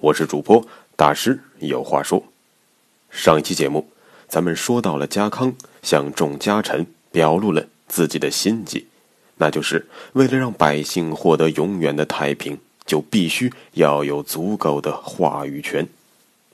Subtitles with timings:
[0.00, 2.22] 我是主播大师，有话说。
[3.10, 3.90] 上一期节目，
[4.28, 5.52] 咱们说到了家康
[5.82, 8.86] 向众家臣表露了自己的心迹，
[9.38, 12.56] 那就是为了让百姓获得永远的太平，
[12.86, 15.88] 就必须要有足够的话语权。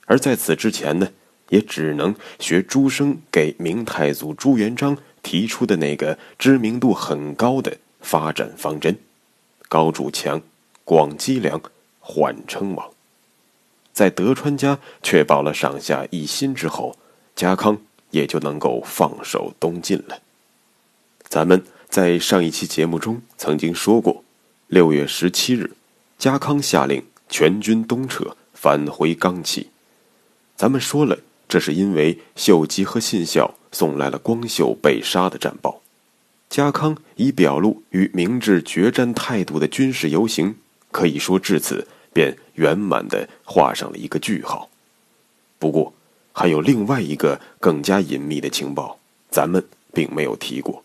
[0.07, 1.09] 而在此之前呢，
[1.49, 8.97] 也只能学朱生给明太祖朱元璋提出的那个知名度很高的发展方针：
[9.69, 10.41] 高筑墙，
[10.83, 11.61] 广积粮，
[11.99, 12.94] 缓称王。
[13.95, 16.97] 在德川家确保了上下一心之后，
[17.33, 17.77] 家康
[18.11, 20.19] 也就能够放手东进了。
[21.29, 24.21] 咱们在上一期节目中曾经说过，
[24.67, 25.71] 六月十七日，
[26.19, 29.69] 家康下令全军东撤，返回冈崎。
[30.57, 35.81] 咱们说了，这是因为秀吉和信孝送来了光秀被杀的战报。
[36.49, 40.55] 家康以表露与明智决战态度的军事游行，
[40.91, 41.87] 可以说至此。
[42.15, 44.69] 便圆满的画上了一个句号。
[45.59, 45.93] 不过，
[46.31, 48.97] 还有另外一个更加隐秘的情报，
[49.29, 50.81] 咱们并没有提过，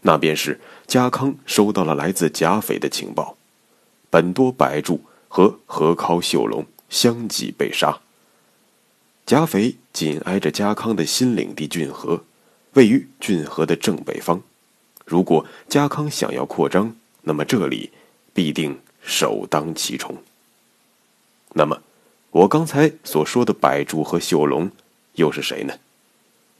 [0.00, 3.36] 那便是家康收到了来自甲斐的情报，
[4.08, 8.00] 本多白柱和河尻秀隆相继被杀。
[9.26, 12.24] 甲斐紧挨着家康的新领地骏河，
[12.72, 14.42] 位于骏河的正北方。
[15.04, 17.90] 如果家康想要扩张，那么这里
[18.32, 20.16] 必定首当其冲。
[21.54, 21.82] 那么，
[22.30, 24.70] 我刚才所说的百柱和秀龙，
[25.14, 25.74] 又是谁呢？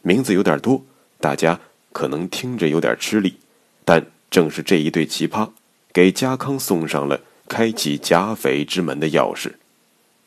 [0.02, 0.84] 名字有点多，
[1.20, 1.60] 大家
[1.92, 3.38] 可能听着有点吃力。
[3.84, 5.50] 但正是这一对奇葩，
[5.92, 9.52] 给家康送上了开启甲斐之门的钥匙。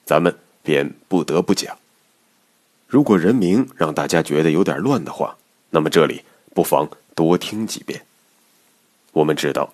[0.06, 1.78] 咱们便不得不讲。
[2.88, 5.38] 如果人名让大家觉得有点乱的话，
[5.72, 6.24] 那么这里
[6.54, 8.06] 不妨多听几遍。
[9.12, 9.74] 我们知道。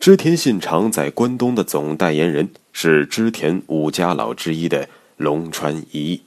[0.00, 6.22] 织田信长在关东的总代言人是织田五家老之一的龙川一义。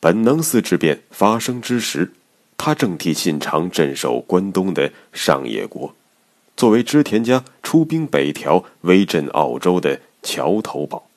[0.00, 2.12] 本能寺之变发生之时，
[2.58, 5.96] 他正替信长镇守关东的上野国，
[6.58, 11.08] 作为织田家出兵北条、威震澳洲的桥头堡。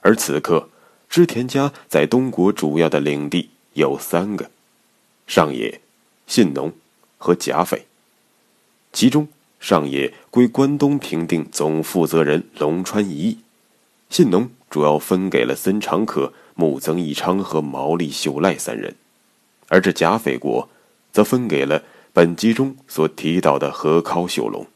[0.00, 0.68] 而此刻，
[1.08, 4.50] 织田家在东国主要的领地有三个：
[5.28, 5.80] 上野、
[6.26, 6.72] 信浓
[7.18, 7.86] 和甲斐，
[8.92, 9.28] 其中。
[9.58, 13.38] 上野归关东平定总负责人龙川一役，
[14.10, 18.94] 信浓主要分给了森长可、木曾义昌和毛利秀赖三人，
[19.68, 20.68] 而这甲斐国，
[21.12, 24.66] 则分给了本集中所提到的河尻秀隆。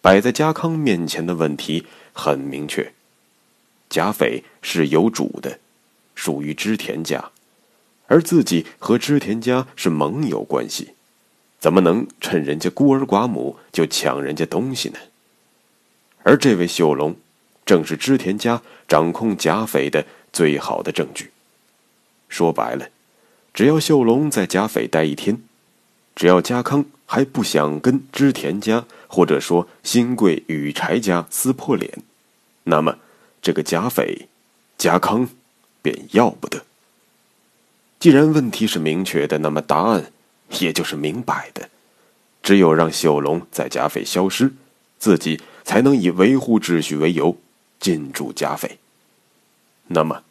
[0.00, 2.92] 摆在家康面前的问题很明确：
[3.88, 5.58] 甲斐是有主的，
[6.14, 7.30] 属于织田家，
[8.06, 10.95] 而自己和织田家是盟友关系。
[11.66, 14.98] 怎么能趁人家孤儿寡母就抢人家东西呢？
[16.22, 17.16] 而这位秀龙，
[17.64, 21.32] 正是织田家掌控甲斐的最好的证据。
[22.28, 22.86] 说白了，
[23.52, 25.42] 只要秀龙在甲斐待一天，
[26.14, 32.00] 只要家康还不想跟织田家或者说新贵羽柴家撕破脸，
[32.62, 32.98] 那么
[33.42, 34.28] 这个甲斐，
[34.78, 35.28] 家康
[35.82, 36.64] 便要不得。
[37.98, 40.12] 既然问题是明确的，那么答案。
[40.60, 41.68] 也就是明摆的，
[42.42, 44.52] 只有让秀龙在甲斐消失，
[44.98, 47.36] 自己才能以维护秩序为由
[47.80, 48.78] 进驻甲斐。
[49.88, 50.22] 那么，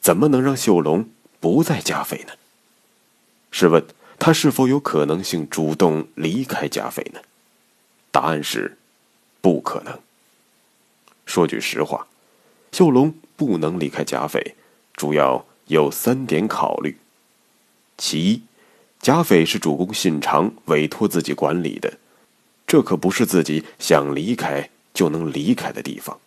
[0.00, 1.08] 怎么能让秀龙
[1.40, 2.32] 不在甲斐呢？
[3.50, 3.84] 试问
[4.18, 7.20] 他是否有可能性主动离开甲斐呢？
[8.10, 8.78] 答案是，
[9.40, 9.98] 不可能。
[11.26, 12.06] 说句实话，
[12.72, 14.54] 秀龙不能离开甲斐，
[14.94, 16.98] 主要有三点考虑：
[17.96, 18.42] 其一。
[19.00, 21.98] 甲斐是主公信长委托自己管理的，
[22.66, 26.18] 这可不是自己想离开就能离开的地方。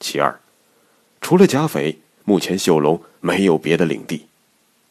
[0.00, 0.40] 其二，
[1.20, 4.26] 除了甲斐，目前秀龙没有别的领地，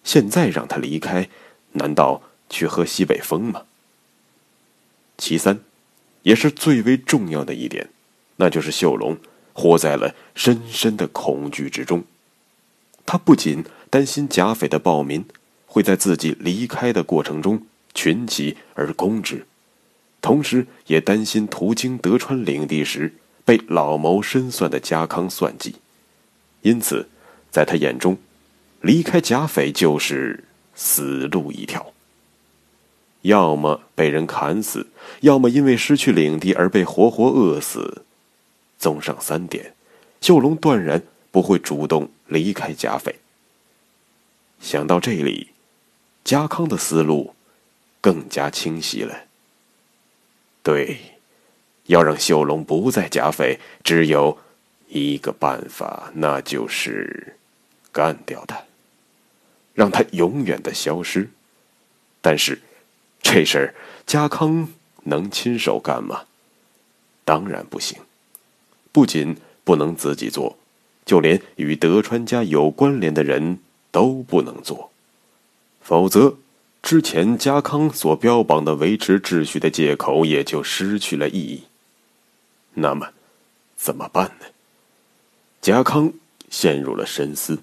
[0.04, 1.28] 现在让他离开，
[1.74, 3.64] 难道去喝西北风吗？
[5.18, 5.60] 其三，
[6.24, 7.90] 也是最为重要的一点，
[8.38, 9.18] 那就是秀龙
[9.54, 12.06] 活在了深深的恐惧之中，
[13.06, 15.26] 他不仅担心甲斐的暴民。
[15.72, 17.64] 会在自己离开的过程中
[17.94, 19.46] 群起而攻之，
[20.22, 23.14] 同时也担心途经德川领地时
[23.46, 25.76] 被老谋深算的家康算计。
[26.62, 27.08] 因此，
[27.50, 28.18] 在他眼中，
[28.82, 30.44] 离开贾匪就是
[30.76, 31.94] 死路一条。
[33.22, 34.88] 要么被人砍死，
[35.22, 38.04] 要么因为失去领地而被活活饿死。
[38.78, 39.74] 综上三点，
[40.20, 41.02] 秀龙断然
[41.32, 43.16] 不会主动离开贾匪。
[44.60, 45.51] 想到这里，
[46.24, 47.36] 家康的思路
[48.00, 49.26] 更加清晰了。
[50.64, 50.98] 对，
[51.86, 54.38] 要让秀龙不在贾匪，只有
[54.88, 57.38] 一个办法，那就是
[57.92, 58.64] 干掉他，
[59.74, 61.30] 让他永远的消失。
[62.22, 62.62] 但是。
[63.24, 63.76] 这事儿，
[64.08, 64.68] 家康
[65.04, 66.24] 能亲手干吗？
[67.24, 68.00] 当然不行。
[68.92, 70.58] 不仅不能自己做，
[71.06, 73.60] 就连与德川家有关联的人
[73.92, 74.91] 都不能做。
[75.82, 76.38] 否则，
[76.82, 81.64] 之前家康所标榜的维持秩序的借口也就失去了意义。
[82.76, 83.10] 那么，
[83.76, 84.46] 怎么办呢？
[85.60, 86.14] 家康
[86.50, 87.60] 陷入了深思。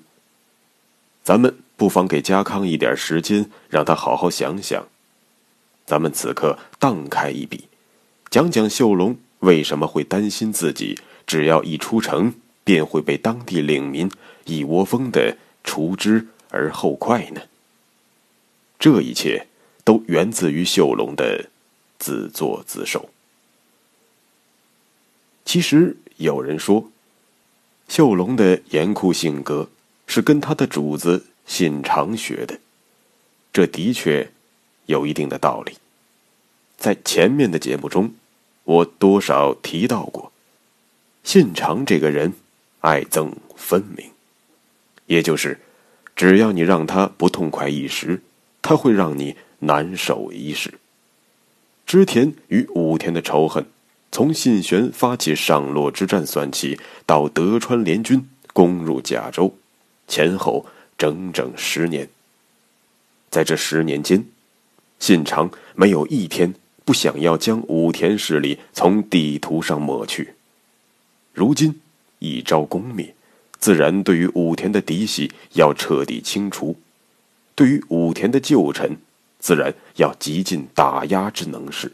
[1.23, 4.87] 咱们不妨给家康一点时间，让他好好想想。
[5.87, 7.69] 咱们此刻荡开一笔，
[8.31, 14.11] 讲讲秀龙为什么会担心自己只要一出城便会被当地领民
[14.45, 17.41] 一窝蜂的除之而后快呢？
[18.79, 19.47] 这一切
[19.85, 21.51] 都源自于秀龙的
[21.99, 23.11] 自作自受。
[25.45, 26.91] 其实有人说，
[27.89, 29.69] 秀龙的严酷性格
[30.07, 32.59] 是跟他的主子信长学的，
[33.53, 34.31] 这的确。
[34.89, 35.75] 有一定的道理，
[36.79, 38.15] 在前面的节目中，
[38.65, 40.33] 我多少提到过，
[41.23, 42.33] 信长这个人
[42.81, 44.11] 爱憎分明，
[45.05, 45.61] 也就是，
[46.17, 48.23] 只要你让他不痛快一时，
[48.63, 50.75] 他会让你难守一世。
[51.87, 53.65] 织田与武田的仇恨，
[54.13, 59.55] 从信玄发起上洛之战算起，到德川联军攻入甲州，
[60.07, 60.67] 前后
[60.99, 62.09] 整整十年。
[63.31, 64.27] 在这十年间，
[64.99, 70.35] 信长没有一天不想要将武田势力从地图上抹去。
[71.33, 71.81] 如今
[72.19, 73.15] 一朝攻灭，
[73.59, 76.75] 自然对于武田的嫡系要彻底清除；
[77.59, 78.99] 对于武田的旧臣，
[79.41, 81.91] 自然要极尽打压之能事。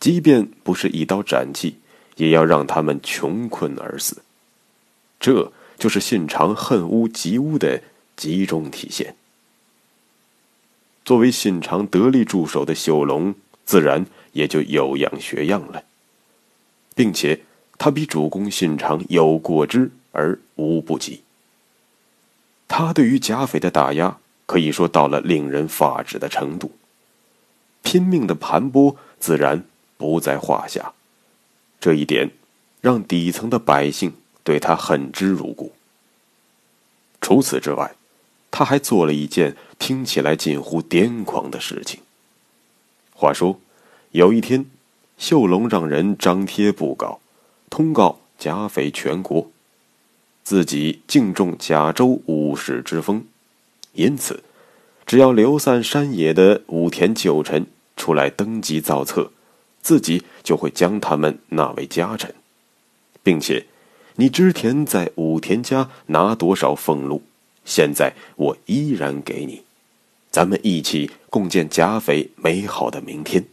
[0.00, 1.76] 即便不是一刀斩尽，
[2.16, 4.22] 也要让他们穷困而死。
[5.20, 7.82] 这就是信长恨屋及乌的
[8.16, 9.14] 集中体现。
[11.04, 13.34] 作为信长得力助手的秀龙，
[13.66, 15.84] 自然也就有样学样了，
[16.94, 17.42] 并且
[17.76, 21.20] 他比主公信长有过之而无不及。
[22.66, 26.72] 他对于贾匪的打压可以说到了令人发指的程度，
[27.82, 29.64] 拼命的盘剥自然
[29.96, 30.92] 不在话下。
[31.80, 32.30] 这一点
[32.80, 35.72] 让底层的百姓对他恨之入骨。
[37.20, 37.94] 除此之外。
[38.56, 41.98] 他还做了一件听起来近乎癫狂的事情。
[43.12, 43.58] 话说，
[44.12, 44.66] 有一天，
[45.18, 47.18] 秀龙让人张贴布告，
[47.68, 49.50] 通告甲匪全国，
[50.44, 53.26] 自己敬重甲州武士之风，
[53.94, 54.42] 因此，
[55.06, 59.32] 只要流散山野的武田旧臣出来登基造册，
[59.82, 62.34] 自己就会将他们纳为家臣，
[63.22, 63.66] 并且，
[64.16, 67.22] 你之田在武田家拿多少俸禄？
[67.64, 69.62] 现在我依然给你，
[70.30, 73.44] 咱们一起共建甲斐美好的明天。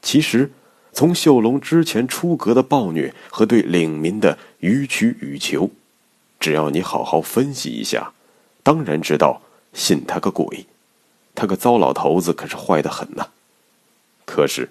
[0.00, 0.50] 其实，
[0.92, 5.70] 从秀龙之前出阁的暴虐和对领民的予取予求，
[6.40, 8.12] 只要你好好分析一下，
[8.62, 9.42] 当然知道
[9.72, 10.66] 信他个鬼！
[11.34, 13.28] 他个糟老头子可是坏的很呐。
[14.24, 14.70] 可是，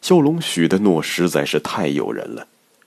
[0.00, 2.46] 秀龙许的诺实在是太诱人了，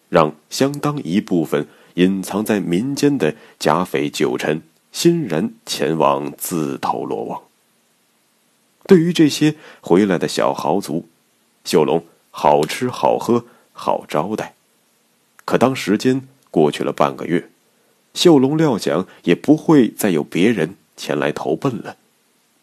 [0.09, 1.67] 让相当一部分。
[1.95, 4.61] 隐藏在民间的甲匪旧臣
[4.93, 7.41] 欣然前往自投罗网。
[8.87, 11.09] 对于这些回来的小豪族，
[11.65, 13.43] 秀龙好吃好喝
[13.73, 14.55] 好招待。
[15.43, 17.50] 可当时间过去了半个月，
[18.13, 21.97] 秀龙料想也不会再有别人前来投奔了，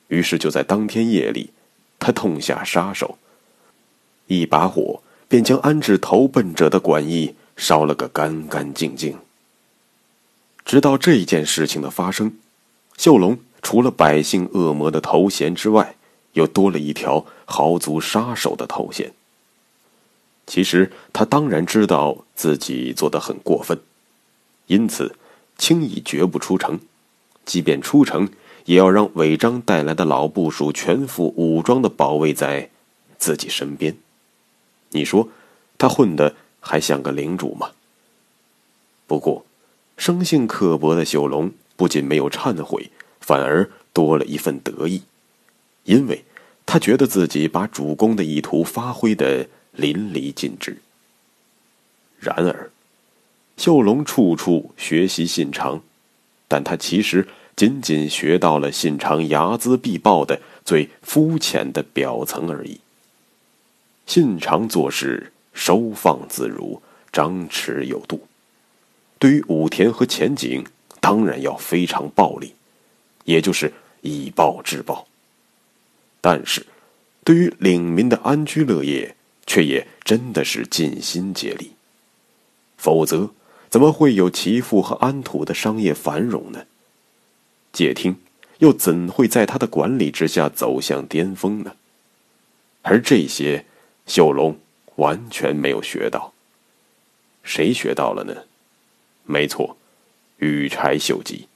[0.08, 1.50] 于是就在当天夜里，
[1.98, 3.18] 他痛下杀手，
[4.26, 7.34] 一把火便将安置投奔者的馆驿。
[7.58, 9.18] 烧了个干干净净。
[10.64, 12.38] 直到这件事情的发生，
[12.96, 15.96] 秀龙除了百姓恶魔的头衔之外，
[16.34, 19.12] 又多了一条豪族杀手的头衔。
[20.46, 23.76] 其实他当然知道自己做的很过分，
[24.68, 25.16] 因此
[25.58, 26.80] 轻易绝不出城，
[27.44, 28.30] 即便出城，
[28.64, 32.70] 也要让违章带来的老部属全副武装的保卫在
[33.18, 33.94] 自己身边。
[34.90, 35.28] 你说
[35.76, 36.34] 他混的？
[36.60, 37.70] 还像个领主吗？
[39.06, 39.46] 不过，
[39.96, 45.02] 生性刻薄的秀龙不仅没有忏悔，反而多了一份得意，
[45.84, 46.24] 因为
[46.66, 50.78] 他觉得自己把主公的意图发挥的淋漓尽致。
[52.18, 52.70] 然而，
[53.58, 55.82] 秀龙处处学习信长，
[56.46, 62.80] 但他其实仅仅学到了信长睚眦必报的最肤浅的表层而已。
[64.06, 66.80] 信长做事收放自如，
[67.12, 68.28] 张弛有度。
[69.18, 70.64] 对于武田和前景，
[71.00, 72.54] 当然要非常暴力，
[73.24, 73.72] 也就是
[74.02, 75.08] 以暴制暴。
[76.20, 76.64] 但是，
[77.24, 81.72] 对于领民的安居乐业，却也真的是尽心竭力。
[82.76, 83.30] 否则，
[83.70, 86.64] 怎么会有其父和安土的商业繁荣呢？
[87.72, 88.16] 界厅
[88.58, 91.75] 又怎会在他的管理之下走向巅峰呢？
[92.82, 93.66] 而这些，
[94.06, 94.58] 秀龙
[94.96, 96.32] 完全没有学到。
[97.42, 98.44] 谁学到了呢？
[99.25, 99.76] 没错，
[100.38, 101.46] 羽柴秀吉。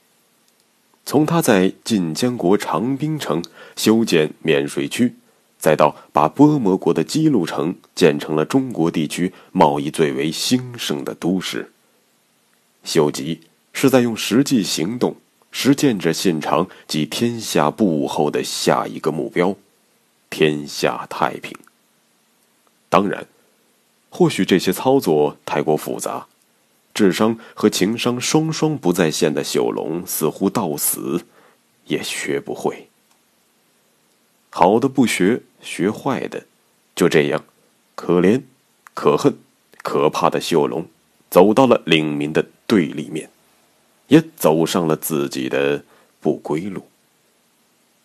[1.05, 3.43] 从他在晋江国长滨城
[3.75, 5.17] 修建免税区，
[5.59, 11.72] 再到把波摩国的姬路城建成了中国地区贸易最为兴盛的都市，
[12.85, 13.41] 秀吉
[13.73, 15.17] 是在用实际行动
[15.51, 19.57] 实践着信长及天下布后的下一个目标：
[20.31, 21.57] 天下太平。
[22.89, 23.27] 当然，
[24.11, 26.27] 或许这些操作太过复杂。
[26.95, 31.25] 智商和情商双双不在线的秀龙，似乎到死
[31.87, 32.89] 也学不会。
[34.51, 36.45] 好的不学，学坏的，
[36.95, 37.47] 就这样，
[37.95, 38.43] 可怜、
[38.93, 39.39] 可恨、
[39.83, 40.87] 可怕的秀龙，
[41.31, 43.29] 走到了领民的对立面，
[44.09, 45.85] 也走上了自己的
[46.21, 46.87] 不归路。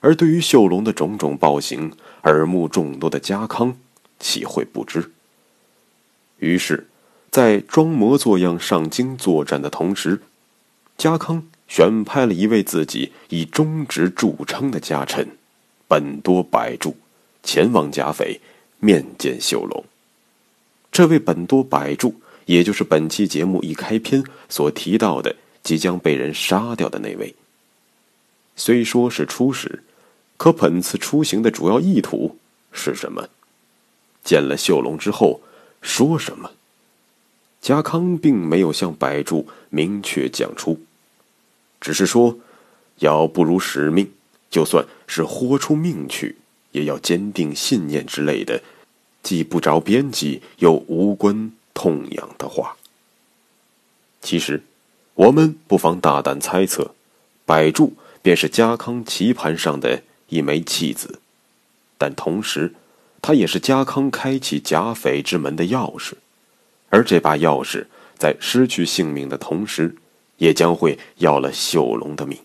[0.01, 1.93] 而对于秀龙的种种暴行，
[2.23, 3.77] 耳目众多的家康
[4.19, 5.11] 岂会不知？
[6.39, 6.87] 于是。
[7.29, 10.21] 在装模作样上京作战的同时，
[10.97, 15.37] 家康选派了一位自己以忠直著称的家臣
[15.87, 16.95] 本多百助
[17.43, 18.39] 前往甲斐
[18.79, 19.85] 面见秀龙。
[20.91, 22.15] 这位本多百助，
[22.47, 27.35] 也就是本期节目一开篇所提到的即将被人杀掉的那位。
[28.55, 29.83] 虽说是出使，
[30.37, 32.37] 可本次出行的主要意图
[32.71, 33.29] 是什么？
[34.23, 35.41] 见了秀龙之后
[35.81, 36.51] 说什么？
[37.61, 40.79] 家康并没有向百助明确讲出，
[41.81, 42.39] 只是说，
[42.99, 44.09] 要不辱使命，
[44.49, 46.37] 就算是豁出命去，
[46.71, 48.61] 也要坚定信念之类的，
[49.21, 52.75] 既不着边际又无关痛痒的话。
[54.19, 54.63] 其实，
[55.13, 56.95] 我们不妨大胆猜测，
[57.45, 57.93] 百柱
[58.23, 61.19] 便是家康棋盘上的一枚弃子，
[61.99, 62.73] 但同时，
[63.21, 66.13] 他也是家康开启甲斐之门的钥匙。
[66.89, 67.85] 而这把钥匙
[68.17, 69.95] 在失去性命的同时，
[70.37, 72.39] 也将会要了秀龙的命。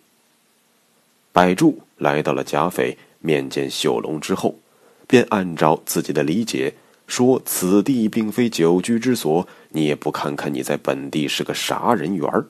[1.32, 4.58] 百柱来到了甲斐面见秀龙之后，
[5.06, 6.74] 便按照自己的理解
[7.12, 12.46] 说：“此地并非久居之所，你也不看看你在本地是个啥人缘儿，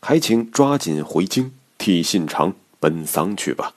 [0.00, 3.74] 还请抓紧回京替信长奔丧去吧。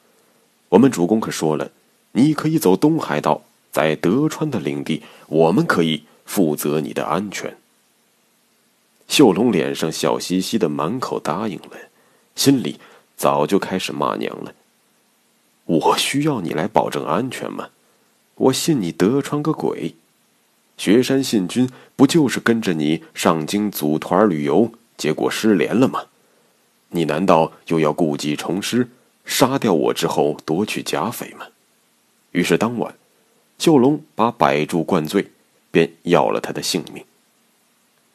[0.70, 1.72] 我们主公可说了，
[2.12, 7.56] 你可以走东海道，在德川的领地，我们可以。”负责你的安全。
[9.08, 11.72] 秀龙脸上笑嘻嘻的，满口答应了，
[12.36, 12.82] 心里
[13.16, 14.54] 早就开始骂娘了。
[15.64, 17.70] 我需要你来保证安全吗？
[18.38, 19.96] 我信你德川个鬼！
[20.78, 26.06] 雪山信君不就是跟着你上京组团旅游，结果失联了吗？
[26.90, 28.90] 你难道又要故技重施，
[29.26, 31.48] 杀掉我之后夺取甲斐吗？
[32.32, 32.96] 于是当晚，
[33.58, 35.32] 秀龙把百柱灌醉。
[35.70, 37.04] 便要了他的性命。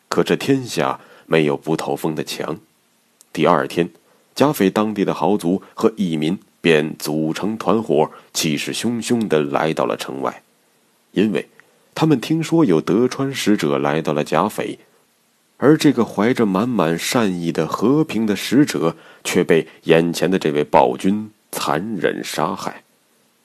[0.08, 2.58] 可这天下没有不透风的墙。
[3.32, 3.90] 第二天，
[4.34, 10.42] 加菲当地的豪族和义民便组成团伙，气势汹汹地来到了城外，
[11.10, 11.46] 因为
[11.94, 14.78] 他们听说有德川使者来到了甲斐，
[15.58, 22.82] 而这个怀着满满善意的和平的使者却被眼前的这位暴君残忍杀害。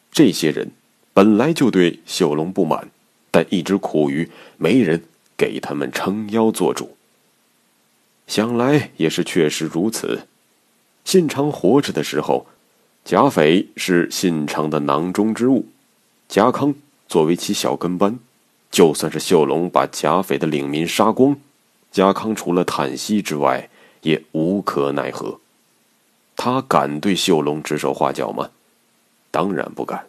[0.10, 0.72] 这些人
[1.14, 2.90] 本来就对秀龙不满。
[3.30, 5.04] 但一直苦于没人
[5.36, 6.98] 给他们撑腰做主。
[8.26, 10.26] 想来也是确实如此。
[11.06, 12.48] 信长活着的时候，
[13.08, 15.68] 甲斐是信长的囊中之物，
[16.28, 16.76] 家康
[17.08, 18.20] 作为其小跟班，
[18.70, 21.38] 就算是秀龙把甲斐的领民杀光，
[21.90, 23.70] 家康除了叹息之外
[24.02, 25.40] 也无可奈何。
[26.36, 28.50] 他敢对秀龙指手画脚吗？
[29.32, 30.08] 当然不敢。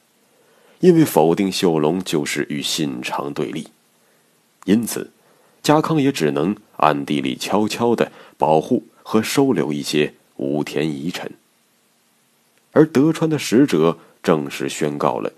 [0.81, 3.69] 因为否定秀龙就是与信长对立，
[4.65, 5.13] 因此，
[5.63, 11.31] 家康也只能暗地里悄悄的保护和收留一些武田遗臣。
[12.79, 15.33] 而德川的使者正式宣告了，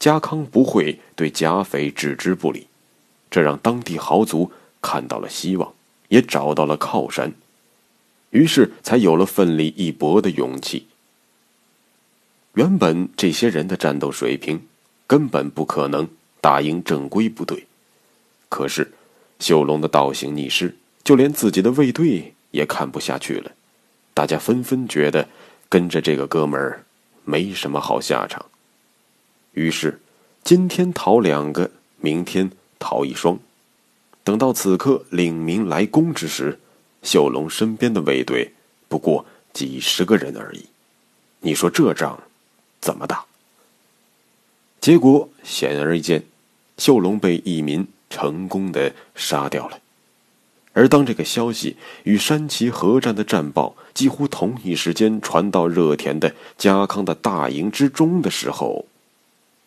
[0.00, 2.66] 家康不会对甲斐置之不理，
[3.30, 4.50] 这让当地豪族
[4.82, 5.72] 看到了希望，
[6.08, 7.32] 也找到了靠山，
[8.30, 10.88] 于是才有了奋力一搏的勇气。
[12.54, 14.66] 原本这些人的战斗水平
[15.06, 16.08] 根本不可能
[16.40, 17.68] 打赢正规部队，
[18.48, 18.90] 可是
[19.38, 23.52] 秀龙的倒行逆施，就连自己的卫队也看不下去了。
[24.12, 25.28] 大家纷纷觉得
[25.70, 26.84] 跟着这个哥们儿
[27.24, 28.44] 没什么好下场，
[29.52, 30.00] 于是
[30.42, 32.50] 今天逃两个，明天
[32.80, 33.38] 逃一双。
[34.24, 36.58] 等到此刻领民来攻之时，
[37.04, 38.52] 秀龙身边的卫队
[38.88, 40.66] 不过几十个人而已。
[41.40, 42.20] 你说这仗？
[42.80, 43.24] 怎么打？
[44.80, 46.24] 结果显而易见，
[46.78, 49.78] 秀龙被义民成功的杀掉了。
[50.72, 58.86] 而当这个消息与山崎合战的战报几乎同一时间传到热田的家康的大营之中的时候，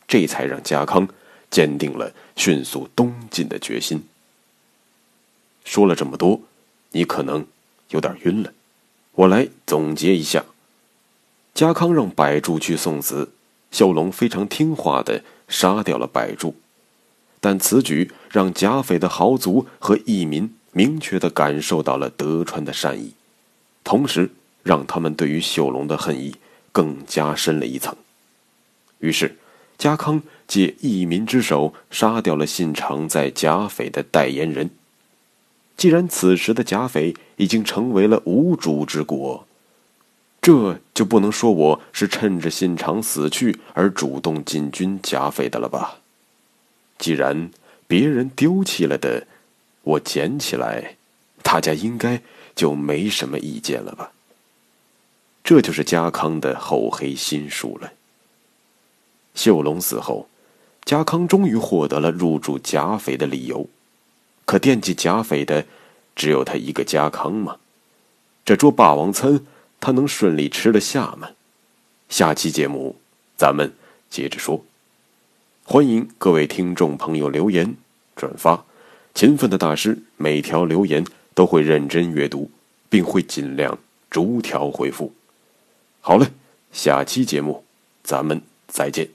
[0.07, 1.07] 这才让家康
[1.50, 4.03] 坚定了迅速东进的决心。
[5.65, 6.41] 说了这么多，
[6.91, 7.45] 你可能
[7.89, 8.53] 有点晕了，
[9.12, 10.45] 我来总结一下。
[11.53, 13.31] 家康让百柱去送死，
[13.72, 16.55] 秀龙非常听话的杀掉了百柱，
[17.39, 23.13] 但此举让甲斐的豪族和义民明确的感受到了德川的善意，
[23.84, 26.36] 同时让他们对于秀龙的恨意
[26.72, 27.96] 更加深了一层。
[29.00, 29.38] 于是，
[29.77, 34.70] 家康借义民之手杀掉了信长在甲斐的代言人。
[35.75, 39.48] 既然此时的甲斐已经成为了无主之国。
[40.42, 46.00] 这就不能说我是趁着信长死去而主动进军甲斐的了吧？
[46.98, 47.50] 既然
[47.88, 49.25] 别人丢弃了的，
[49.84, 50.98] 我捡起来，
[51.42, 52.22] 大家应该
[52.56, 54.12] 就没什么意见了吧？
[55.44, 57.94] 这就是家康的厚黑心术了。
[59.36, 60.27] 秀龙死后，
[60.84, 63.70] 家康终于获得了入住甲斐的理由，
[64.46, 65.66] 可惦记甲斐的
[66.16, 67.57] 只有他一个家康吗？
[68.44, 69.46] 这桌霸王餐。
[69.86, 71.31] 他能顺利吃得下吗？
[72.07, 72.96] 下期节目
[73.36, 73.74] 咱们
[74.10, 74.64] 接着说。
[75.66, 77.75] 欢迎各位听众朋友留言
[78.16, 78.64] 转发，
[79.14, 82.50] 勤奋的大师每条留言都会认真阅读，
[82.90, 83.78] 并会尽量
[84.10, 85.14] 逐条回复。
[86.02, 86.28] 好了，
[86.72, 87.64] 下期节目
[88.04, 89.08] 咱们再见。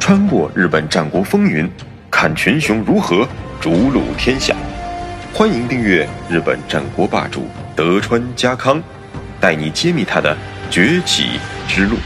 [0.00, 1.70] 穿过日本战国风云，
[2.10, 3.26] 看群雄如何
[3.60, 4.56] 逐鹿天下。
[5.32, 7.44] 欢迎订阅日本战国霸主。
[7.76, 8.82] 德川家康，
[9.40, 10.36] 带你揭秘他的
[10.70, 11.96] 崛起之路。